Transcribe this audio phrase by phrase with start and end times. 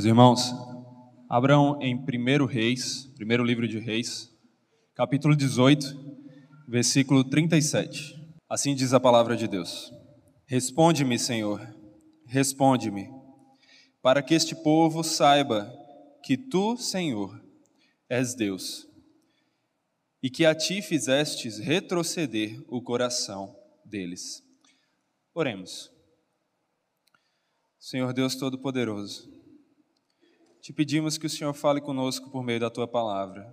[0.00, 0.54] Meus irmãos,
[1.28, 4.34] abram em 1 Reis, primeiro livro de Reis,
[4.94, 5.94] capítulo 18,
[6.66, 8.18] versículo 37.
[8.48, 9.92] Assim diz a palavra de Deus:
[10.46, 11.60] Responde-me, Senhor,
[12.24, 13.10] responde-me,
[14.00, 15.70] para que este povo saiba
[16.24, 17.38] que tu, Senhor,
[18.08, 18.88] és Deus,
[20.22, 23.54] e que a ti fizestes retroceder o coração
[23.84, 24.42] deles.
[25.34, 25.92] Oremos.
[27.78, 29.39] Senhor Deus Todo-Poderoso,
[30.60, 33.46] te pedimos que o Senhor fale conosco por meio da tua palavra,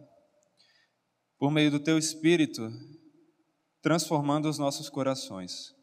[1.37, 2.69] por meio do teu Espírito,
[3.81, 5.73] transformando os nossos corações.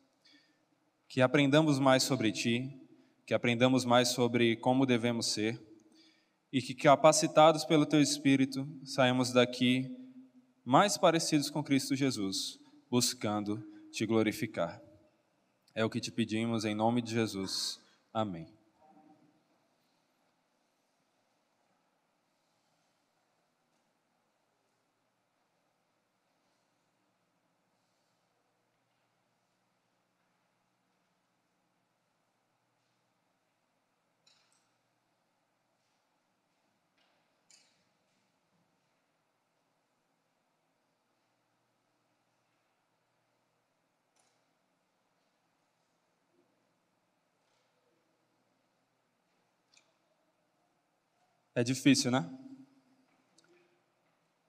[1.08, 2.68] Que aprendamos mais sobre ti,
[3.26, 5.60] que aprendamos mais sobre como devemos ser
[6.52, 9.90] e que, capacitados pelo teu Espírito, saímos daqui
[10.64, 12.58] mais parecidos com Cristo Jesus,
[12.90, 14.80] buscando te glorificar.
[15.74, 17.80] É o que te pedimos em nome de Jesus.
[18.12, 18.63] Amém.
[51.56, 52.28] É difícil, né?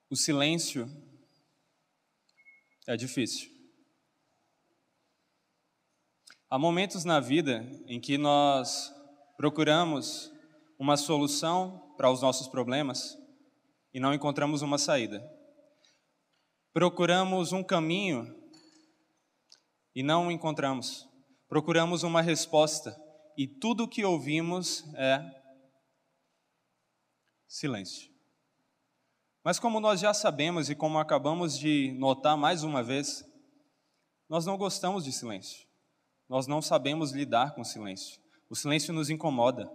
[0.09, 0.89] O silêncio
[2.88, 3.47] é difícil.
[6.50, 8.92] Há momentos na vida em que nós
[9.38, 10.31] procuramos
[10.80, 13.16] uma solução para os nossos problemas
[13.94, 15.23] e não encontramos uma saída.
[16.73, 18.36] Procuramos um caminho
[19.94, 21.08] e não encontramos.
[21.47, 23.00] Procuramos uma resposta
[23.38, 25.44] e tudo o que ouvimos é
[27.56, 28.11] silêncio.
[29.41, 33.24] Mas como nós já sabemos e como acabamos de notar mais uma vez,
[34.28, 35.66] nós não gostamos de silêncio.
[36.28, 38.19] Nós não sabemos lidar com silêncio.
[38.50, 39.72] O silêncio nos incomoda.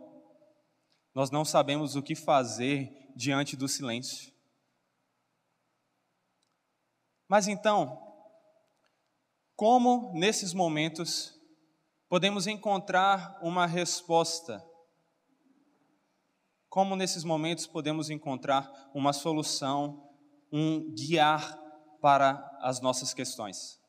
[1.15, 4.31] Nós não sabemos o que fazer diante do silêncio.
[7.27, 7.99] Mas então,
[9.56, 11.33] como nesses momentos
[12.10, 14.69] podemos encontrar uma resposta
[16.70, 20.08] como nesses momentos podemos encontrar uma solução,
[20.53, 21.58] um guiar
[22.00, 23.81] para as nossas questões?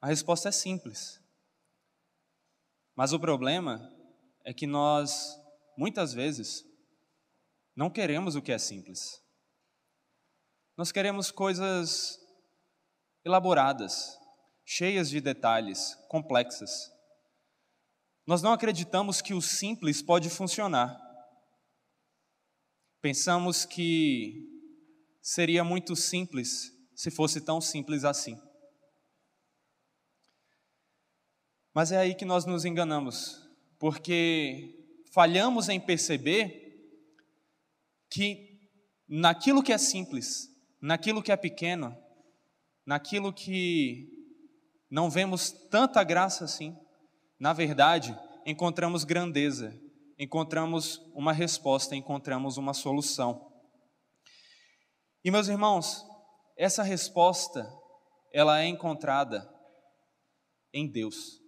[0.00, 1.20] A resposta é simples.
[2.96, 3.92] Mas o problema
[4.42, 5.36] é que nós,
[5.76, 6.64] muitas vezes,
[7.76, 9.22] não queremos o que é simples.
[10.78, 12.18] Nós queremos coisas
[13.22, 14.16] elaboradas,
[14.64, 16.90] cheias de detalhes, complexas.
[18.26, 21.05] Nós não acreditamos que o simples pode funcionar.
[23.00, 24.56] Pensamos que
[25.20, 28.40] seria muito simples se fosse tão simples assim.
[31.74, 33.46] Mas é aí que nós nos enganamos,
[33.78, 34.74] porque
[35.12, 36.64] falhamos em perceber
[38.08, 38.70] que
[39.06, 40.48] naquilo que é simples,
[40.80, 41.94] naquilo que é pequeno,
[42.84, 44.08] naquilo que
[44.90, 46.74] não vemos tanta graça assim,
[47.38, 49.78] na verdade, encontramos grandeza
[50.18, 53.52] encontramos uma resposta, encontramos uma solução.
[55.24, 56.04] E meus irmãos,
[56.56, 57.68] essa resposta,
[58.32, 59.52] ela é encontrada
[60.72, 61.40] em Deus.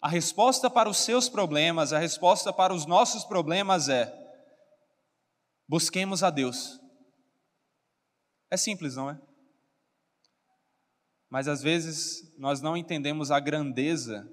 [0.00, 4.12] A resposta para os seus problemas, a resposta para os nossos problemas é:
[5.68, 6.80] busquemos a Deus.
[8.50, 9.20] É simples, não é?
[11.28, 14.26] Mas às vezes nós não entendemos a grandeza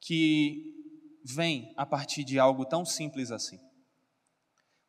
[0.00, 0.73] que
[1.24, 3.58] vem a partir de algo tão simples assim: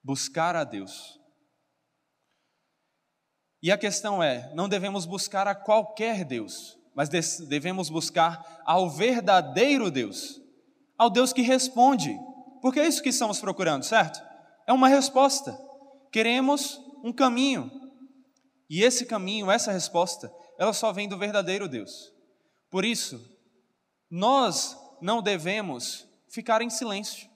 [0.03, 1.19] buscar a Deus.
[3.62, 7.09] E a questão é: não devemos buscar a qualquer Deus, mas
[7.47, 10.42] devemos buscar ao verdadeiro Deus,
[10.98, 12.15] ao Deus que responde,
[12.62, 14.21] porque é isso que estamos procurando, certo?
[14.68, 15.57] É uma resposta.
[16.12, 17.71] Queremos um caminho.
[18.69, 22.12] E esse caminho, essa resposta, ela só vem do verdadeiro Deus.
[22.71, 23.24] Por isso,
[24.09, 27.29] nós não devemos ficar em silêncio.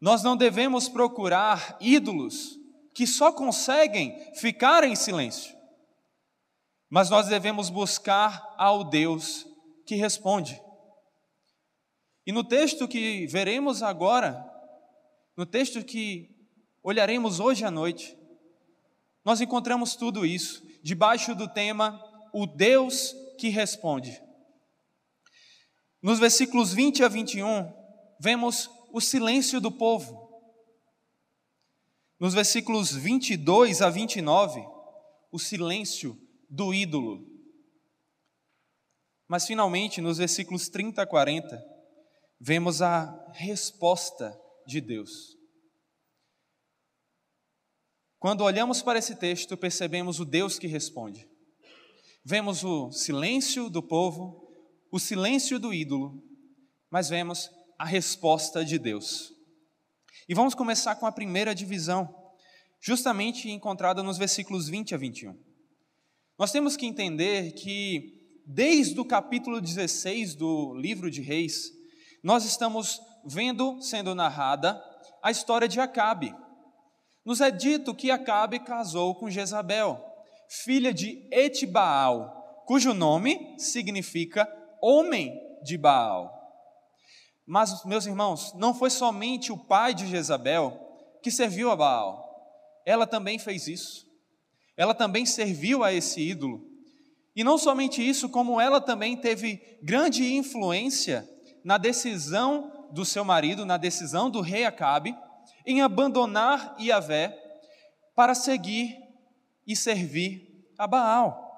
[0.00, 2.58] Nós não devemos procurar ídolos
[2.94, 5.54] que só conseguem ficar em silêncio,
[6.88, 9.46] mas nós devemos buscar ao Deus
[9.86, 10.60] que responde.
[12.26, 14.42] E no texto que veremos agora,
[15.36, 16.30] no texto que
[16.82, 18.16] olharemos hoje à noite,
[19.24, 24.31] nós encontramos tudo isso debaixo do tema O Deus que Responde.
[26.02, 27.72] Nos versículos 20 a 21,
[28.20, 30.20] vemos o silêncio do povo.
[32.18, 34.60] Nos versículos 22 a 29,
[35.30, 36.18] o silêncio
[36.50, 37.24] do ídolo.
[39.28, 41.62] Mas finalmente, nos versículos 30 a 40,
[42.40, 45.36] vemos a resposta de Deus.
[48.18, 51.28] Quando olhamos para esse texto, percebemos o Deus que responde.
[52.24, 54.41] Vemos o silêncio do povo,
[54.92, 56.22] o silêncio do ídolo,
[56.90, 59.32] mas vemos a resposta de Deus.
[60.28, 62.14] E vamos começar com a primeira divisão,
[62.78, 65.34] justamente encontrada nos versículos 20 a 21.
[66.38, 71.70] Nós temos que entender que, desde o capítulo 16 do livro de Reis,
[72.22, 74.78] nós estamos vendo sendo narrada
[75.22, 76.34] a história de Acabe.
[77.24, 80.04] Nos é dito que Acabe casou com Jezabel,
[80.64, 84.46] filha de Etibaal, cujo nome significa
[84.82, 86.40] homem de Baal.
[87.46, 90.78] Mas, meus irmãos, não foi somente o pai de Jezabel
[91.22, 92.22] que serviu a Baal,
[92.84, 94.06] ela também fez isso.
[94.76, 96.66] Ela também serviu a esse ídolo.
[97.34, 101.28] E não somente isso, como ela também teve grande influência
[101.64, 105.16] na decisão do seu marido, na decisão do rei Acabe,
[105.64, 107.38] em abandonar Iavé
[108.14, 108.98] para seguir
[109.66, 111.51] e servir a Baal.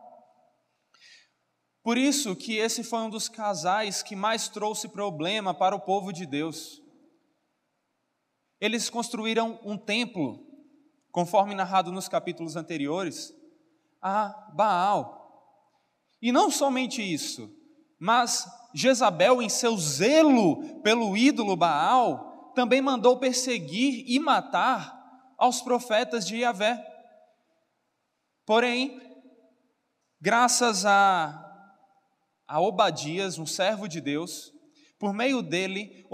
[1.85, 6.15] Por isso que esse foi um dos casais que mais trouxe problema para o povo
[6.15, 6.83] de Deus.
[8.59, 10.43] Eles construíram um templo,
[11.13, 13.35] conforme narrado nos capítulos anteriores,
[14.01, 15.21] a Baal.
[16.23, 17.55] E não somente isso,
[17.99, 26.27] mas Jezabel, em seu zelo pelo ídolo Baal, também mandou perseguir e matar aos profetas
[26.27, 26.83] de Yahvé.
[28.47, 28.99] Porém,
[30.19, 31.44] graças a,
[32.47, 34.53] a Obadias, um servo de Deus,
[34.99, 36.07] por meio dele,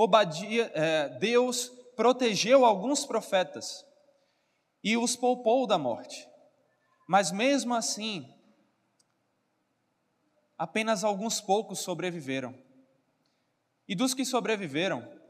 [0.74, 3.84] é, Deus protegeu alguns profetas
[4.82, 6.26] e os poupou da morte.
[7.08, 8.26] Mas mesmo assim,
[10.56, 12.54] apenas alguns poucos sobreviveram.
[13.88, 15.20] E dos que sobreviveram,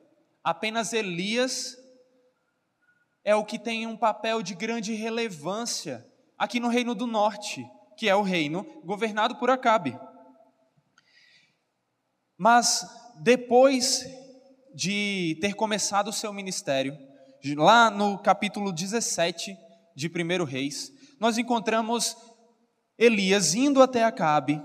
[0.43, 1.77] Apenas Elias
[3.23, 6.07] é o que tem um papel de grande relevância
[6.39, 7.63] aqui no Reino do Norte,
[7.97, 9.99] que é o reino governado por Acabe.
[12.41, 12.87] Mas
[13.21, 14.03] depois
[14.75, 16.97] de ter começado o seu ministério,
[17.55, 19.55] lá no capítulo 17
[19.95, 20.91] de 1 Reis,
[21.21, 22.17] nós encontramos
[22.97, 24.59] Elias indo até Acabe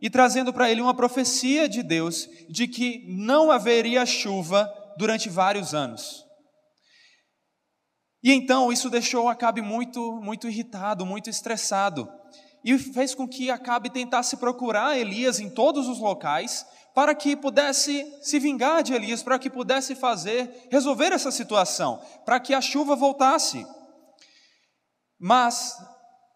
[0.00, 4.68] e trazendo para ele uma profecia de Deus de que não haveria chuva
[4.98, 6.24] durante vários anos.
[8.20, 12.08] E então isso deixou Acabe muito, muito irritado, muito estressado,
[12.64, 18.04] e fez com que Acabe tentasse procurar Elias em todos os locais para que pudesse
[18.22, 22.94] se vingar de Elias, para que pudesse fazer, resolver essa situação, para que a chuva
[22.94, 23.66] voltasse.
[25.18, 25.76] Mas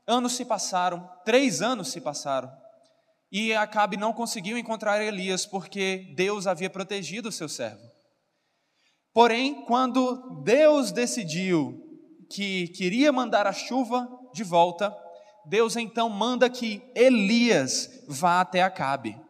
[0.07, 2.51] anos se passaram, três anos se passaram,
[3.31, 7.83] e Acabe não conseguiu encontrar Elias porque Deus havia protegido o seu servo.
[9.13, 11.83] Porém, quando Deus decidiu
[12.31, 14.95] que queria mandar a chuva de volta,
[15.47, 19.26] Deus então manda que Elias vá até Acabe.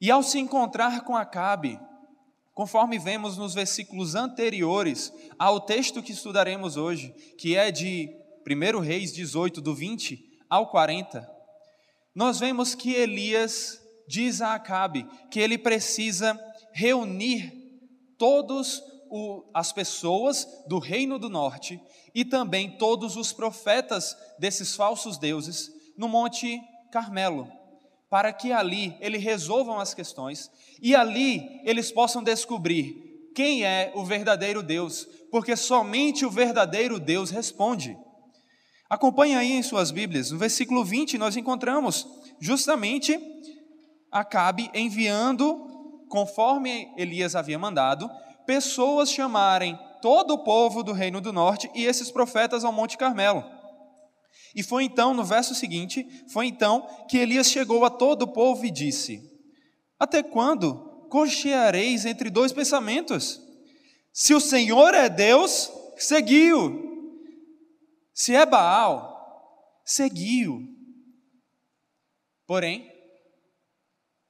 [0.00, 1.80] E ao se encontrar com Acabe,
[2.54, 8.08] conforme vemos nos versículos anteriores ao texto que estudaremos hoje, que é de
[8.46, 11.28] 1 Reis 18, do 20 ao 40,
[12.14, 16.38] nós vemos que Elias diz a Acabe que ele precisa
[16.72, 17.52] reunir
[18.18, 18.82] todas
[19.54, 21.80] as pessoas do reino do norte
[22.14, 26.60] e também todos os profetas desses falsos deuses no Monte
[26.90, 27.50] Carmelo,
[28.08, 34.04] para que ali eles resolvam as questões e ali eles possam descobrir quem é o
[34.04, 37.96] verdadeiro Deus, porque somente o verdadeiro Deus responde.
[38.88, 42.06] Acompanhe aí em suas Bíblias, no versículo 20 nós encontramos
[42.40, 43.20] justamente
[44.10, 45.66] Acabe enviando
[46.08, 48.10] conforme Elias havia mandado,
[48.46, 53.44] pessoas chamarem todo o povo do reino do norte e esses profetas ao Monte Carmelo.
[54.56, 58.64] E foi então, no verso seguinte, foi então que Elias chegou a todo o povo
[58.64, 59.22] e disse:
[59.98, 63.38] Até quando cocheareis entre dois pensamentos?
[64.14, 66.82] Se o Senhor é Deus, seguiu.
[68.14, 70.62] Se é Baal, seguiu.
[72.46, 72.90] Porém,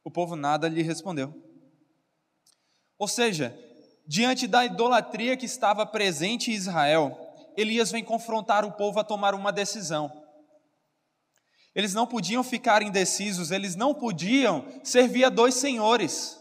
[0.02, 1.32] o povo nada lhe respondeu.
[2.98, 3.56] Ou seja,
[4.04, 7.25] diante da idolatria que estava presente em Israel,
[7.56, 10.10] Elias vem confrontar o povo a tomar uma decisão.
[11.74, 16.40] Eles não podiam ficar indecisos, eles não podiam servir a dois senhores.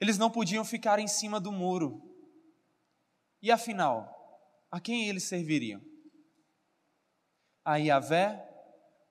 [0.00, 2.02] Eles não podiam ficar em cima do muro.
[3.40, 4.14] E afinal,
[4.70, 5.80] a quem eles serviriam?
[7.64, 8.46] A Yahvé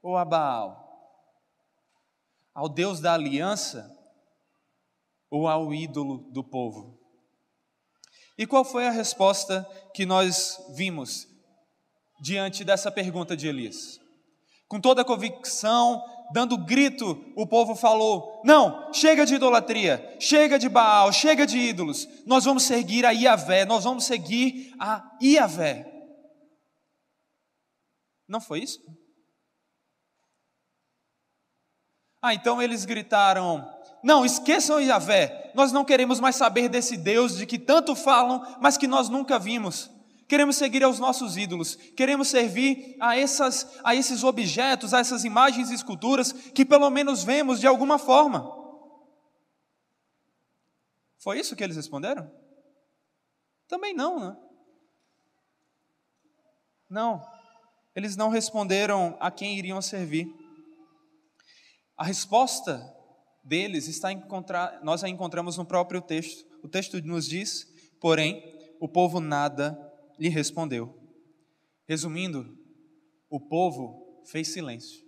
[0.01, 0.83] ou a Baal?
[2.53, 3.91] Ao Deus da aliança
[5.31, 7.02] ou ao ídolo do povo?
[8.37, 11.27] E qual foi a resposta que nós vimos
[12.21, 13.99] diante dessa pergunta de Elias?
[14.67, 20.67] Com toda a convicção, dando grito, o povo falou: Não, chega de idolatria, chega de
[20.67, 25.85] Baal, chega de ídolos, nós vamos seguir a Iavé, nós vamos seguir a Iavé.
[28.27, 28.79] Não foi isso?
[32.23, 33.69] Ah, então eles gritaram:
[34.01, 38.77] Não, esqueçam Iavé, nós não queremos mais saber desse Deus de que tanto falam, mas
[38.77, 39.91] que nós nunca vimos
[40.33, 45.69] queremos seguir aos nossos ídolos, queremos servir a, essas, a esses objetos, a essas imagens
[45.69, 48.51] e esculturas que pelo menos vemos de alguma forma.
[51.19, 52.31] Foi isso que eles responderam?
[53.67, 54.37] Também não, né?
[56.89, 57.23] Não,
[57.95, 60.42] eles não responderam a quem iriam servir.
[62.03, 62.93] A resposta
[63.41, 66.45] deles está encontrar, nós a encontramos no próprio texto.
[66.61, 67.65] O texto nos diz,
[68.01, 68.43] porém,
[68.77, 69.79] o povo nada
[70.19, 71.01] lhe respondeu.
[71.87, 72.57] Resumindo,
[73.29, 75.01] o povo fez silêncio.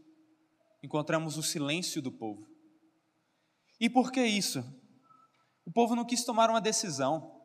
[0.81, 2.47] Encontramos o silêncio do povo.
[3.77, 4.63] E por que isso?
[5.65, 7.41] O povo não quis tomar uma decisão.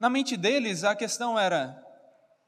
[0.00, 1.78] Na mente deles, a questão era: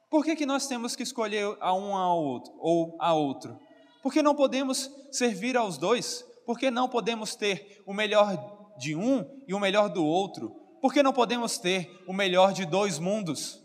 [0.09, 3.66] por que, que nós temos que escolher a um outro, ou a outro?
[4.07, 6.23] Por que não podemos servir aos dois?
[6.45, 10.51] Por que não podemos ter o melhor de um e o melhor do outro?
[10.81, 13.61] Por que não podemos ter o melhor de dois mundos?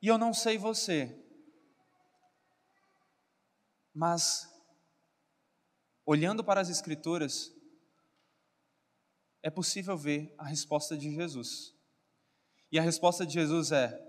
[0.00, 1.22] E eu não sei você,
[3.94, 4.48] mas
[6.06, 7.52] olhando para as Escrituras,
[9.42, 11.74] é possível ver a resposta de Jesus.
[12.72, 14.00] E a resposta de Jesus é: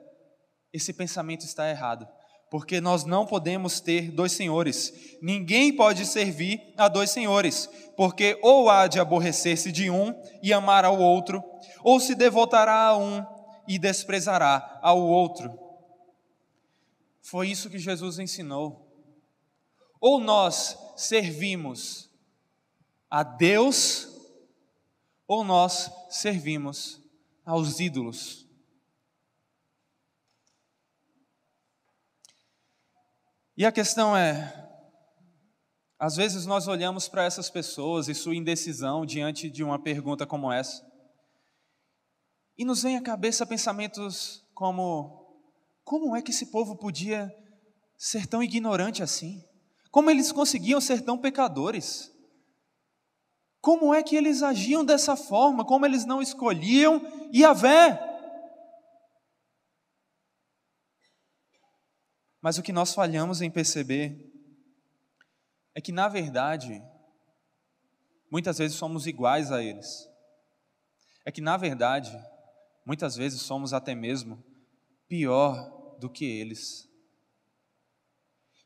[0.71, 2.07] esse pensamento está errado
[2.53, 5.17] porque nós não podemos ter dois senhores.
[5.19, 7.67] Ninguém pode servir a dois senhores,
[7.97, 11.43] porque ou há de aborrecer-se de um e amar ao outro,
[11.83, 13.25] ou se devotará a um
[13.67, 15.51] e desprezará ao outro.
[17.23, 18.87] Foi isso que Jesus ensinou.
[19.99, 22.07] Ou nós servimos
[23.09, 24.07] a Deus,
[25.27, 27.01] ou nós servimos
[27.43, 28.47] aos ídolos.
[33.63, 34.53] E a questão é:
[35.97, 40.51] às vezes nós olhamos para essas pessoas e sua indecisão diante de uma pergunta como
[40.51, 40.85] essa,
[42.57, 45.33] e nos vem à cabeça pensamentos como:
[45.81, 47.33] como é que esse povo podia
[47.97, 49.41] ser tão ignorante assim?
[49.89, 52.11] Como eles conseguiam ser tão pecadores?
[53.61, 55.63] Como é que eles agiam dessa forma?
[55.63, 57.01] Como eles não escolhiam
[57.33, 58.12] Yahvé?
[62.43, 64.29] Mas o que nós falhamos em perceber
[65.73, 66.83] é que, na verdade,
[68.29, 70.09] muitas vezes somos iguais a eles.
[71.23, 72.11] É que, na verdade,
[72.85, 74.43] muitas vezes somos até mesmo
[75.07, 76.85] pior do que eles.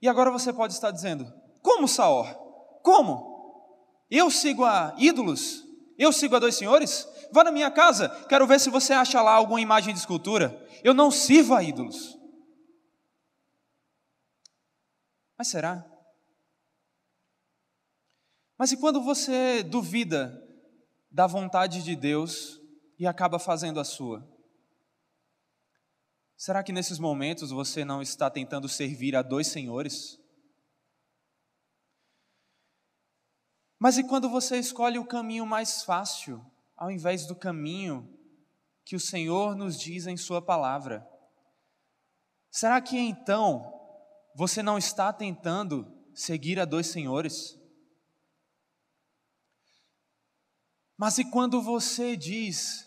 [0.02, 1.32] E agora você pode estar dizendo:
[1.62, 2.34] como Saor?
[2.82, 4.02] Como?
[4.10, 5.64] Eu sigo a ídolos?
[6.00, 7.08] Eu sigo a dois senhores?
[7.32, 10.66] Vá na minha casa, quero ver se você acha lá alguma imagem de escultura.
[10.84, 12.17] Eu não sirvo a ídolos.
[15.38, 15.86] Mas será?
[18.58, 20.44] Mas e quando você duvida
[21.12, 22.60] da vontade de Deus
[22.98, 24.28] e acaba fazendo a sua?
[26.36, 30.20] Será que nesses momentos você não está tentando servir a dois senhores?
[33.80, 36.44] Mas e quando você escolhe o caminho mais fácil,
[36.76, 38.12] ao invés do caminho
[38.84, 41.08] que o Senhor nos diz em Sua palavra?
[42.50, 43.77] Será que então
[44.38, 47.58] você não está tentando seguir a dois senhores?
[50.96, 52.86] Mas e quando você diz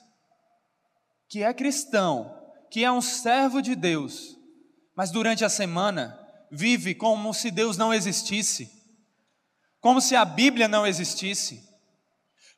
[1.29, 2.41] que é cristão,
[2.71, 4.39] que é um servo de Deus,
[4.95, 6.17] mas durante a semana
[6.53, 8.71] vive como se Deus não existisse,
[9.81, 11.69] como se a Bíblia não existisse,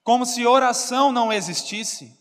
[0.04, 2.14] como se oração não existisse,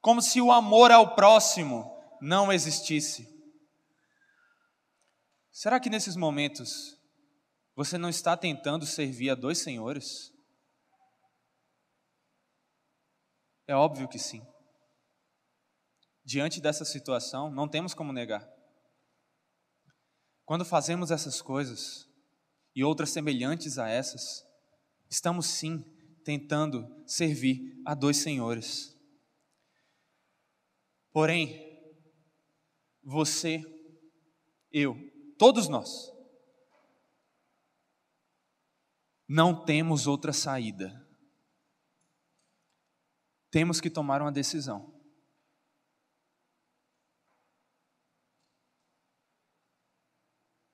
[0.00, 1.88] como se o amor ao próximo
[2.20, 3.37] não existisse.
[5.60, 6.96] Será que nesses momentos
[7.74, 10.32] você não está tentando servir a dois senhores?
[13.66, 14.40] É óbvio que sim.
[16.24, 18.48] Diante dessa situação, não temos como negar.
[20.44, 22.08] Quando fazemos essas coisas
[22.72, 24.46] e outras semelhantes a essas,
[25.10, 25.82] estamos sim
[26.24, 28.96] tentando servir a dois senhores.
[31.10, 31.58] Porém,
[33.02, 33.60] você,
[34.70, 35.07] eu,
[35.38, 36.12] todos nós,
[39.28, 41.06] não temos outra saída.
[43.50, 44.98] Temos que tomar uma decisão.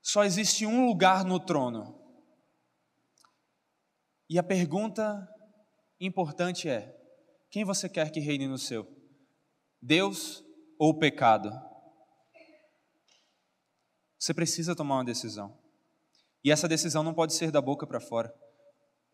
[0.00, 2.00] Só existe um lugar no trono.
[4.28, 5.28] E a pergunta
[5.98, 6.94] importante é:
[7.50, 8.86] quem você quer que reine no seu?
[9.82, 10.44] Deus
[10.78, 11.50] ou o pecado?
[14.24, 15.58] Você precisa tomar uma decisão.
[16.42, 18.34] E essa decisão não pode ser da boca para fora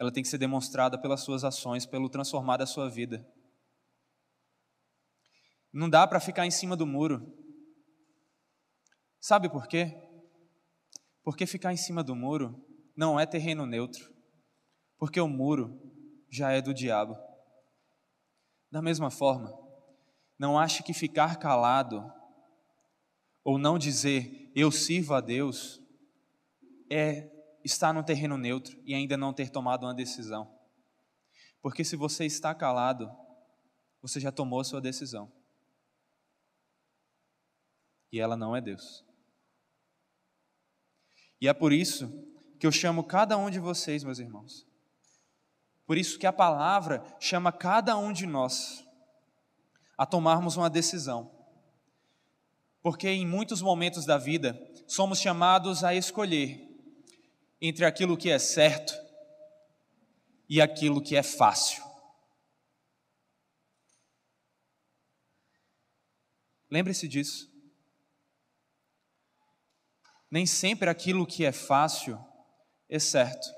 [0.00, 3.22] ela tem que ser demonstrada pelas suas ações, pelo transformar da sua vida.
[5.70, 7.36] Não dá para ficar em cima do muro.
[9.20, 9.94] Sabe por quê?
[11.22, 14.10] Porque ficar em cima do muro não é terreno neutro.
[14.96, 15.78] Porque o muro
[16.30, 17.14] já é do diabo.
[18.72, 19.52] Da mesma forma,
[20.38, 22.10] não ache que ficar calado
[23.44, 25.80] ou não dizer eu sirvo a Deus
[26.90, 27.30] é
[27.64, 30.50] estar no terreno neutro e ainda não ter tomado uma decisão.
[31.62, 33.10] Porque se você está calado,
[34.00, 35.30] você já tomou a sua decisão.
[38.12, 39.04] E ela não é Deus.
[41.40, 42.08] E é por isso
[42.58, 44.66] que eu chamo cada um de vocês, meus irmãos.
[45.86, 48.86] Por isso que a palavra chama cada um de nós
[49.96, 51.39] a tomarmos uma decisão.
[52.82, 56.66] Porque em muitos momentos da vida somos chamados a escolher
[57.60, 58.94] entre aquilo que é certo
[60.48, 61.82] e aquilo que é fácil.
[66.70, 67.50] Lembre-se disso.
[70.30, 72.18] Nem sempre aquilo que é fácil
[72.88, 73.48] é certo.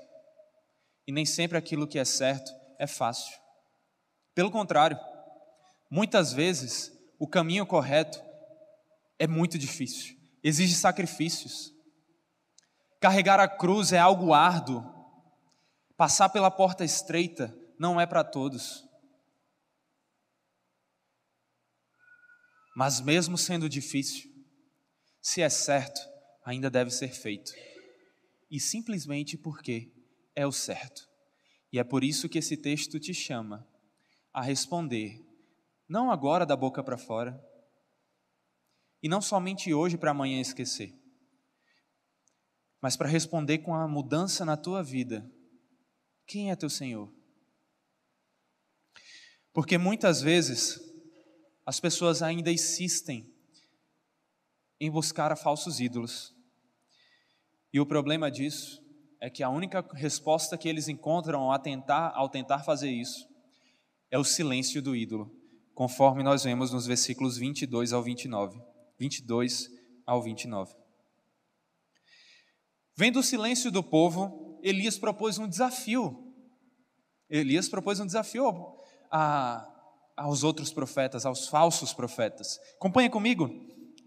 [1.05, 3.37] E nem sempre aquilo que é certo é fácil.
[4.33, 4.99] Pelo contrário,
[5.89, 8.19] muitas vezes o caminho correto
[9.23, 11.73] é muito difícil, exige sacrifícios.
[12.99, 14.83] Carregar a cruz é algo árduo.
[15.95, 18.83] Passar pela porta estreita não é para todos.
[22.75, 24.29] Mas mesmo sendo difícil,
[25.21, 26.01] se é certo,
[26.43, 27.53] ainda deve ser feito.
[28.51, 29.89] E simplesmente porque
[30.35, 31.07] é o certo.
[31.71, 33.65] E é por isso que esse texto te chama
[34.33, 35.17] a responder,
[35.87, 37.41] não agora da boca para fora,
[39.03, 41.03] e não somente hoje para amanhã esquecer
[42.83, 45.25] mas para responder com a mudança na tua vida.
[46.27, 47.09] Quem é teu Senhor?
[49.53, 50.81] Porque muitas vezes
[51.65, 53.33] as pessoas ainda insistem
[54.81, 56.35] em buscar a falsos ídolos.
[57.71, 58.83] E o problema disso
[59.21, 63.25] é que a única resposta que eles encontram ao tentar, ao tentar fazer isso
[64.11, 65.33] é o silêncio do ídolo,
[65.73, 68.72] conforme nós vemos nos versículos 22 ao 29.
[69.03, 69.69] 22
[70.05, 70.73] ao 29.
[72.95, 76.33] Vendo o silêncio do povo, Elias propôs um desafio.
[77.29, 78.77] Elias propôs um desafio
[79.11, 79.67] a,
[80.15, 82.57] aos outros profetas, aos falsos profetas.
[82.77, 83.49] Acompanha comigo,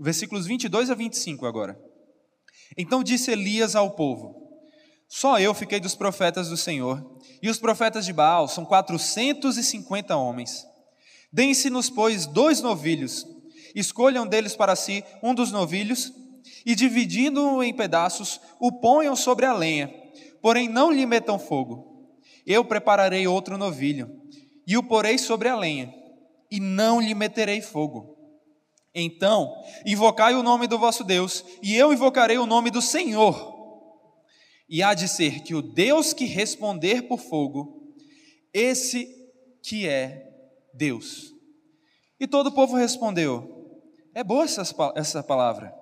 [0.00, 1.78] versículos 22 a 25 agora.
[2.74, 4.50] Então disse Elias ao povo:
[5.06, 9.62] Só eu fiquei dos profetas do Senhor, e os profetas de Baal são quatrocentos e
[9.62, 10.64] cinquenta homens.
[11.30, 13.26] Deem-se-nos, pois, dois novilhos,
[13.77, 16.12] escolham deles para si um dos novilhos
[16.65, 19.93] e dividindo-o em pedaços, o ponham sobre a lenha,
[20.43, 22.11] porém não lhe metam fogo.
[22.45, 24.11] Eu prepararei outro novilho,
[24.67, 25.95] e o porei sobre a lenha,
[26.51, 28.17] e não lhe meterei fogo.
[28.93, 33.55] Então, invocai o nome do vosso Deus, e eu invocarei o nome do Senhor.
[34.69, 37.95] E há de ser que o Deus que responder por fogo,
[38.53, 39.09] esse
[39.62, 40.33] que é
[40.75, 41.33] Deus.
[42.19, 43.56] E todo o povo respondeu:
[44.16, 45.74] É boa essa, palavra.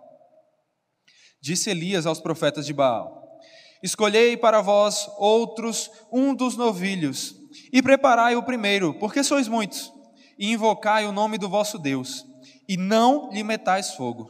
[1.41, 3.39] Disse Elias aos profetas de Baal:
[3.81, 7.37] Escolhei para vós outros um dos novilhos,
[7.73, 9.93] e preparai o primeiro, porque sois muitos,
[10.37, 12.27] e invocai o nome do vosso Deus,
[12.69, 14.29] e não lhe metais fogo.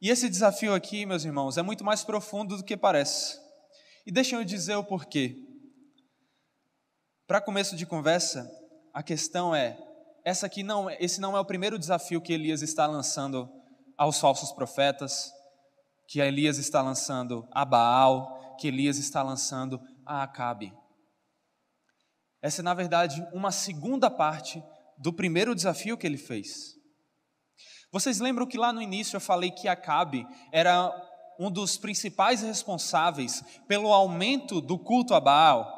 [0.00, 3.36] E esse desafio aqui, meus irmãos, é muito mais profundo do que parece.
[4.06, 5.36] E deixem eu dizer o porquê.
[7.26, 8.48] Para começo de conversa,
[8.94, 9.87] a questão é:
[10.28, 13.48] essa aqui não, esse não é o primeiro desafio que Elias está lançando
[13.96, 15.32] aos falsos profetas,
[16.06, 20.70] que Elias está lançando a Baal, que Elias está lançando a Acabe.
[22.42, 24.62] Essa é, na verdade, uma segunda parte
[24.98, 26.74] do primeiro desafio que ele fez.
[27.90, 30.92] Vocês lembram que lá no início eu falei que Acabe era
[31.40, 35.77] um dos principais responsáveis pelo aumento do culto a Baal?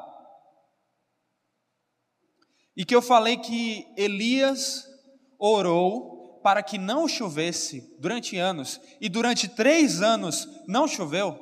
[2.81, 4.87] E que eu falei que Elias
[5.37, 11.39] orou para que não chovesse durante anos, e durante três anos não choveu?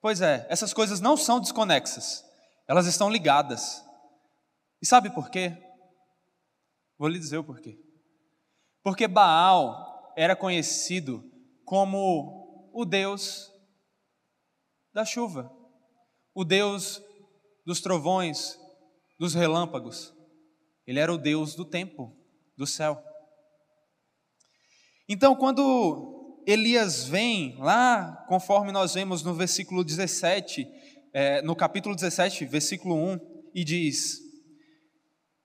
[0.00, 2.24] Pois é, essas coisas não são desconexas,
[2.66, 3.80] elas estão ligadas.
[4.82, 5.56] E sabe por quê?
[6.98, 7.78] Vou lhe dizer o porquê.
[8.82, 11.22] Porque Baal era conhecido
[11.64, 13.52] como o Deus
[14.92, 15.48] da chuva,
[16.34, 17.00] o Deus
[17.64, 18.58] dos trovões,
[19.18, 20.14] dos relâmpagos.
[20.86, 22.16] Ele era o Deus do tempo,
[22.56, 23.02] do céu.
[25.08, 30.66] Então, quando Elias vem lá, conforme nós vemos no versículo 17,
[31.12, 33.18] é, no capítulo 17, versículo 1,
[33.54, 34.20] e diz: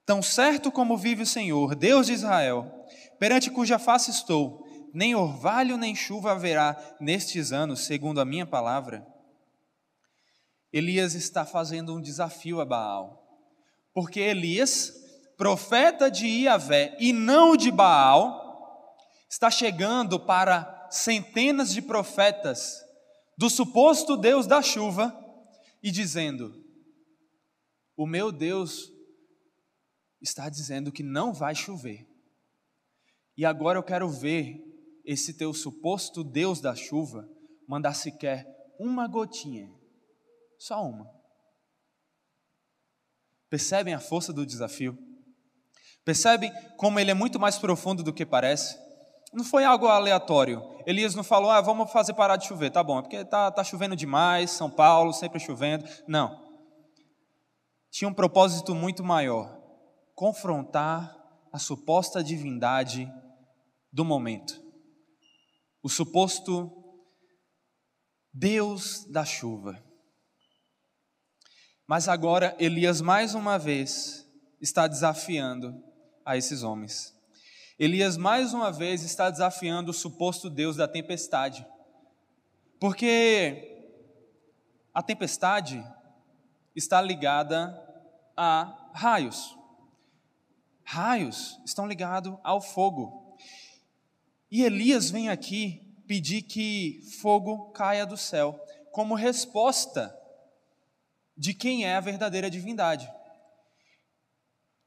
[0.05, 2.69] Tão certo como vive o Senhor, Deus de Israel,
[3.19, 9.05] perante cuja face estou, nem orvalho nem chuva haverá nestes anos, segundo a minha palavra.
[10.73, 13.20] Elias está fazendo um desafio a Baal,
[13.93, 14.93] porque Elias,
[15.38, 18.97] profeta de Iavé e não de Baal,
[19.30, 22.82] está chegando para centenas de profetas
[23.38, 25.17] do suposto Deus da chuva
[25.82, 26.54] e dizendo:
[27.95, 28.91] O meu Deus
[30.21, 32.08] está dizendo que não vai chover.
[33.36, 34.62] E agora eu quero ver
[35.04, 37.27] esse teu suposto Deus da chuva
[37.67, 38.45] mandar sequer
[38.80, 39.71] uma gotinha
[40.62, 41.10] só uma.
[43.52, 44.98] Percebem a força do desafio?
[46.06, 48.80] Percebem como ele é muito mais profundo do que parece?
[49.34, 50.64] Não foi algo aleatório.
[50.88, 52.72] Elias não falou, ah, vamos fazer parar de chover.
[52.72, 55.84] Tá bom, é porque tá, tá chovendo demais, São Paulo, sempre chovendo.
[56.08, 56.50] Não.
[57.92, 59.54] Tinha um propósito muito maior:
[60.16, 61.14] confrontar
[61.52, 63.12] a suposta divindade
[63.92, 64.62] do momento.
[65.84, 66.72] O suposto
[68.34, 69.90] Deus da chuva.
[71.91, 74.25] Mas agora Elias mais uma vez
[74.62, 75.84] está desafiando
[76.25, 77.13] a esses homens.
[77.77, 81.67] Elias mais uma vez está desafiando o suposto Deus da tempestade.
[82.80, 83.91] Porque
[84.93, 85.84] a tempestade
[86.73, 87.77] está ligada
[88.38, 89.58] a raios.
[90.86, 93.36] Raios estão ligados ao fogo.
[94.49, 98.58] E Elias vem aqui pedir que fogo caia do céu,
[98.93, 100.20] como resposta
[101.41, 103.12] de quem é a verdadeira divindade.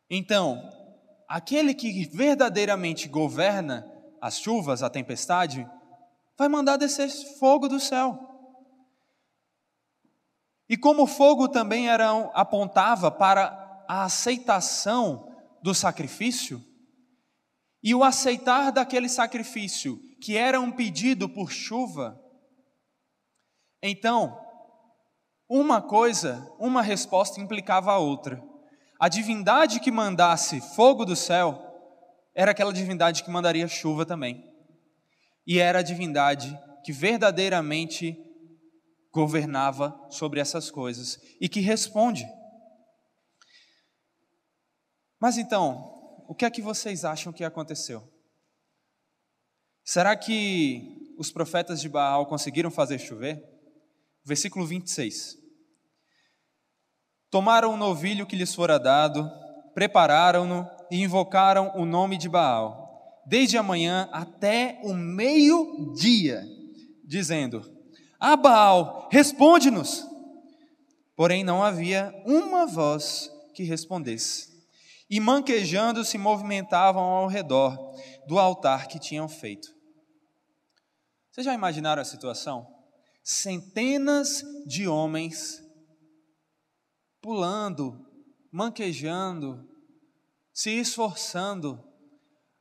[0.09, 0.63] Então,
[1.29, 3.85] aquele que verdadeiramente governa
[4.23, 5.69] as chuvas, a tempestade,
[6.39, 8.17] vai mandar descer fogo do céu.
[10.69, 16.65] E como o fogo também era, apontava para a aceitação do sacrifício,
[17.83, 22.17] e o aceitar daquele sacrifício, que era um pedido por chuva,
[23.83, 24.44] então
[25.57, 28.43] uma coisa, uma resposta implicava a outra.
[28.99, 31.63] A divindade que mandasse fogo do céu
[32.35, 34.53] era aquela divindade que mandaria chuva também.
[35.47, 38.19] E era a divindade que verdadeiramente
[39.13, 42.27] governava sobre essas coisas e que responde.
[45.21, 48.03] Mas então, o que é que vocês acham que aconteceu?
[49.85, 53.41] Será que os profetas de Baal conseguiram fazer chover?
[54.25, 55.44] Versículo 26.
[57.35, 59.29] Tomaram o novilho que lhes fora dado,
[59.75, 66.45] prepararam-no e invocaram o nome de Baal, desde a manhã até o meio-dia,
[67.03, 67.69] dizendo:
[68.21, 70.07] Ah, Baal, responde-nos!
[71.17, 74.55] Porém, não havia uma voz que respondesse.
[75.11, 77.77] E manquejando se movimentavam ao redor
[78.29, 79.75] do altar que tinham feito.
[81.33, 82.65] Vocês já imaginaram a situação?
[83.25, 85.64] Centenas de homens
[87.25, 88.07] pulando,
[88.53, 89.67] manquejando,
[90.53, 91.83] se esforçando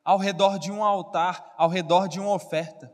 [0.06, 2.90] ao redor de um altar, ao redor de uma oferta.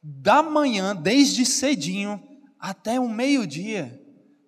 [0.00, 2.22] Da manhã, desde cedinho,
[2.56, 4.00] até o meio-dia,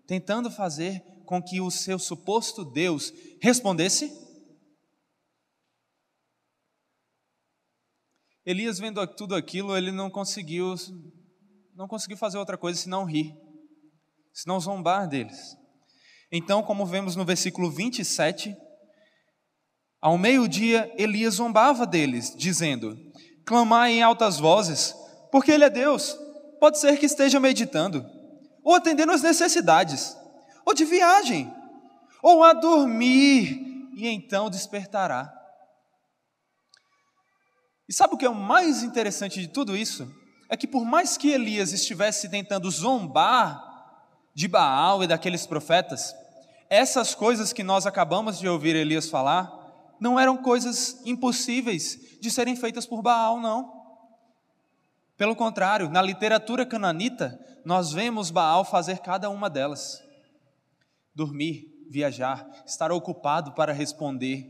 [0.07, 3.13] tentando fazer com que o seu suposto Deus
[3.43, 4.13] respondesse?
[8.47, 10.77] Elias vendo tudo aquilo, ele não conseguiu
[11.75, 13.35] não conseguiu fazer outra coisa senão rir,
[14.33, 15.64] senão zombar deles.
[16.37, 18.57] Então, como vemos no versículo 27,
[20.03, 22.99] ao meio-dia Elias zombava deles, dizendo:
[23.47, 24.97] Clamai em altas vozes,
[25.31, 26.19] porque ele é Deus.
[26.59, 28.05] Pode ser que esteja meditando,
[28.65, 30.17] ou atendendo às necessidades,
[30.67, 31.55] ou de viagem,
[32.21, 35.33] ou a dormir, e então despertará.
[37.89, 40.13] E sabe o que é o mais interessante de tudo isso?
[40.51, 43.63] É que por mais que Elias estivesse tentando zombar
[44.35, 46.13] de Baal e daqueles profetas,
[46.69, 52.57] essas coisas que nós acabamos de ouvir Elias falar, não eram coisas impossíveis de serem
[52.57, 53.73] feitas por Baal, não.
[55.17, 60.03] Pelo contrário, na literatura cananita, nós vemos Baal fazer cada uma delas:
[61.15, 64.47] dormir, viajar, estar ocupado para responder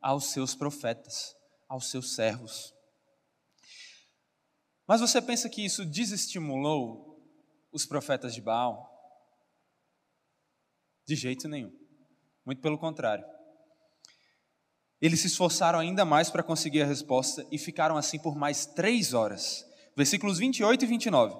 [0.00, 1.34] aos seus profetas,
[1.68, 2.74] aos seus servos.
[4.86, 7.18] Mas você pensa que isso desestimulou
[7.72, 8.91] os profetas de Baal?
[11.06, 11.72] De jeito nenhum.
[12.44, 13.24] Muito pelo contrário.
[15.00, 19.12] Eles se esforçaram ainda mais para conseguir a resposta e ficaram assim por mais três
[19.12, 19.64] horas.
[19.96, 21.34] Versículos 28 e 29.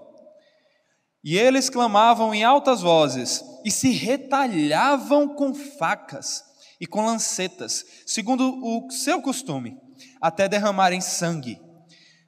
[1.25, 6.43] E eles clamavam em altas vozes e se retalhavam com facas
[6.81, 9.79] e com lancetas, segundo o seu costume,
[10.21, 11.61] até derramarem sangue.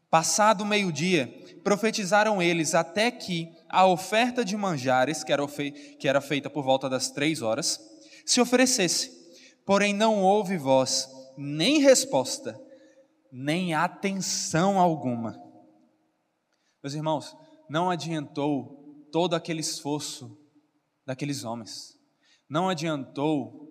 [0.08, 1.26] Passado meio-dia,
[1.64, 5.44] profetizaram eles até que a oferta de manjares, que era,
[5.98, 7.80] que era feita por volta das três horas,
[8.24, 9.10] se oferecesse.
[9.66, 12.56] Porém, não houve voz, nem resposta,
[13.32, 15.36] nem atenção alguma.
[16.82, 17.36] Meus irmãos,
[17.68, 20.38] não adiantou todo aquele esforço
[21.04, 21.98] daqueles homens,
[22.48, 23.68] não adiantou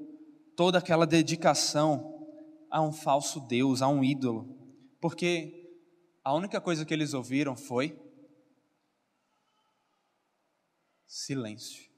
[0.58, 2.28] toda aquela dedicação
[2.70, 4.54] a um falso Deus, a um ídolo,
[5.00, 5.72] porque
[6.24, 8.03] a única coisa que eles ouviram foi
[11.14, 11.92] silêncio.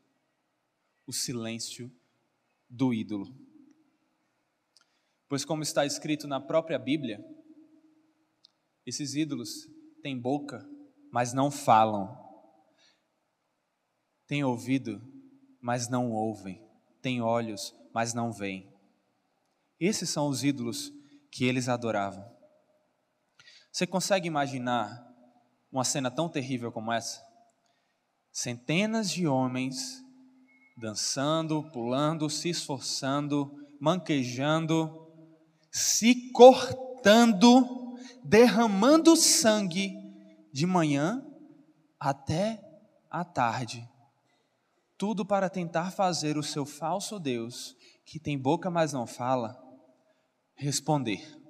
[1.08, 1.90] O silêncio
[2.70, 3.34] do ídolo.
[5.30, 7.24] Pois, como está escrito na própria Bíblia,
[8.86, 9.70] esses ídolos
[10.04, 10.68] têm boca,
[11.10, 12.14] mas não falam,
[14.28, 15.02] têm ouvido,
[15.62, 16.62] mas não ouvem,
[17.02, 18.70] têm olhos, mas não veem.
[19.80, 20.92] Esses são os ídolos
[21.32, 22.30] que eles adoravam.
[23.72, 25.08] Você consegue imaginar
[25.72, 27.25] uma cena tão terrível como essa?
[28.36, 30.04] Centenas de homens
[30.76, 35.08] dançando, pulando, se esforçando, manquejando,
[35.72, 37.96] se cortando,
[38.26, 39.94] derramando sangue
[40.52, 41.26] de manhã
[41.98, 42.62] até
[43.10, 43.90] à tarde.
[44.98, 47.74] Tudo para tentar fazer o seu falso Deus,
[48.06, 49.58] que tem boca mas não fala,
[50.56, 51.45] responder.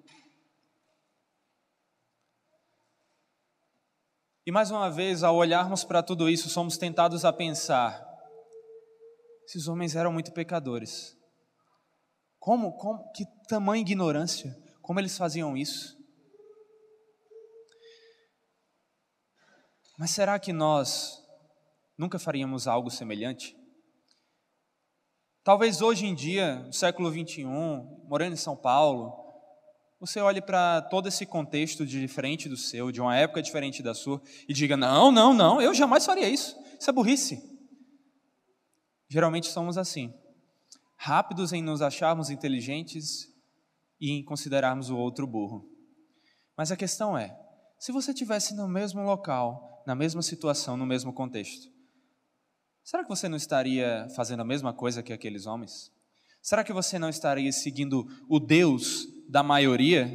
[4.45, 8.05] E mais uma vez, ao olharmos para tudo isso, somos tentados a pensar:
[9.47, 11.17] esses homens eram muito pecadores.
[12.37, 14.55] Como, como que tamanha ignorância?
[14.83, 15.97] Como eles faziam isso?
[19.97, 21.17] Mas será que nós
[21.97, 23.57] nunca faríamos algo semelhante?
[25.43, 29.24] Talvez hoje em dia, no século 21, morando em São Paulo,
[30.05, 34.21] você olhe para todo esse contexto diferente do seu, de uma época diferente da sua,
[34.47, 36.55] e diga: não, não, não, eu jamais faria isso.
[36.79, 37.41] Isso é burrice.
[39.09, 40.13] Geralmente somos assim,
[40.95, 43.27] rápidos em nos acharmos inteligentes
[43.99, 45.67] e em considerarmos o outro burro.
[46.57, 47.35] Mas a questão é:
[47.79, 51.67] se você estivesse no mesmo local, na mesma situação, no mesmo contexto,
[52.83, 55.94] será que você não estaria fazendo a mesma coisa que aqueles homens?
[56.45, 60.07] Será que você não estaria seguindo o Deus da maioria,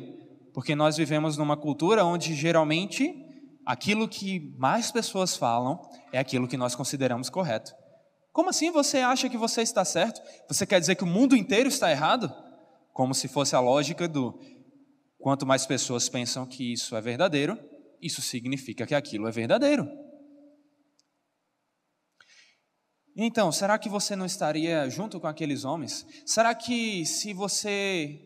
[0.54, 3.12] porque nós vivemos numa cultura onde geralmente
[3.66, 7.74] aquilo que mais pessoas falam é aquilo que nós consideramos correto.
[8.32, 10.22] Como assim você acha que você está certo?
[10.46, 12.32] Você quer dizer que o mundo inteiro está errado?
[12.92, 14.38] Como se fosse a lógica do
[15.18, 17.58] quanto mais pessoas pensam que isso é verdadeiro,
[18.00, 19.84] isso significa que aquilo é verdadeiro.
[23.16, 26.06] Então, será que você não estaria junto com aqueles homens?
[26.24, 28.20] Será que se você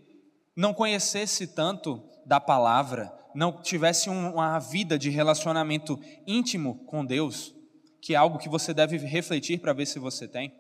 [0.57, 7.55] não conhecesse tanto da palavra, não tivesse uma vida de relacionamento íntimo com Deus,
[8.01, 10.55] que é algo que você deve refletir para ver se você tem,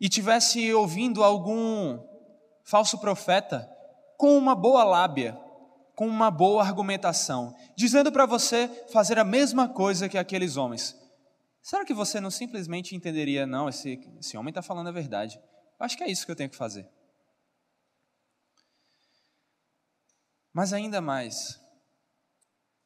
[0.00, 1.98] e tivesse ouvindo algum
[2.64, 3.68] falso profeta
[4.16, 5.38] com uma boa lábia,
[5.94, 10.94] com uma boa argumentação, dizendo para você fazer a mesma coisa que aqueles homens,
[11.66, 15.36] será que você não simplesmente entenderia, não, esse, esse homem está falando a verdade?
[15.80, 16.88] Acho que é isso que eu tenho que fazer.
[20.52, 21.60] Mas ainda mais,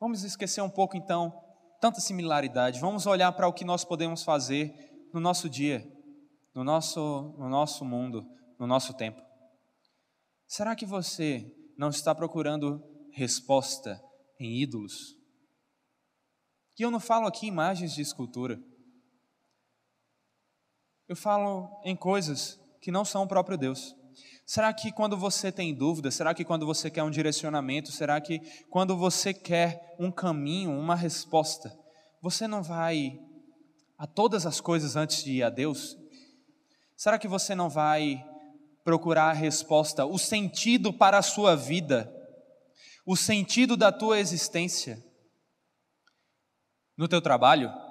[0.01, 1.31] vamos esquecer um pouco então
[1.79, 4.75] tanta similaridade, vamos olhar para o que nós podemos fazer
[5.13, 5.87] no nosso dia,
[6.55, 8.27] no nosso, no nosso mundo,
[8.59, 9.21] no nosso tempo.
[10.47, 14.03] Será que você não está procurando resposta
[14.39, 15.21] em ídolos?
[16.79, 18.59] E eu não falo aqui imagens de escultura.
[21.11, 23.97] Eu falo em coisas que não são o próprio Deus.
[24.47, 28.39] Será que quando você tem dúvida, será que quando você quer um direcionamento, será que
[28.71, 31.77] quando você quer um caminho, uma resposta,
[32.23, 33.19] você não vai
[33.99, 35.99] a todas as coisas antes de ir a Deus?
[36.97, 38.25] Será que você não vai
[38.85, 42.09] procurar a resposta, o sentido para a sua vida,
[43.05, 45.05] o sentido da tua existência
[46.97, 47.90] no teu trabalho?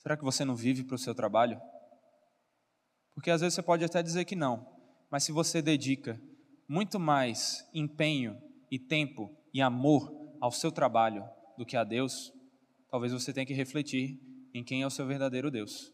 [0.00, 1.60] Será que você não vive para o seu trabalho?
[3.14, 4.66] Porque às vezes você pode até dizer que não,
[5.10, 6.20] mas se você dedica
[6.66, 10.10] muito mais empenho e tempo e amor
[10.40, 12.32] ao seu trabalho do que a Deus,
[12.90, 14.18] talvez você tenha que refletir
[14.54, 15.92] em quem é o seu verdadeiro Deus.